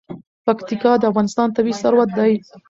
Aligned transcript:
پکتیکا 0.45 0.91
د 0.97 1.03
افغانستان 1.11 1.47
طبعي 1.55 1.73
ثروت 1.81 2.09
دی. 2.17 2.33